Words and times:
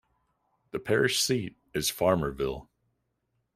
The 0.71 0.79
parish 0.79 1.21
seat 1.21 1.57
is 1.75 1.91
Farmerville. 1.91 2.67